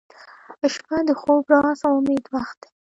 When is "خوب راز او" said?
1.19-1.93